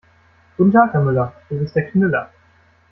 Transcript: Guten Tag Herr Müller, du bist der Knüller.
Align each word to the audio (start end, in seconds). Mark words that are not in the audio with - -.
Guten 0.57 0.71
Tag 0.71 0.93
Herr 0.93 1.01
Müller, 1.01 1.31
du 1.47 1.59
bist 1.59 1.75
der 1.75 1.87
Knüller. 1.91 2.31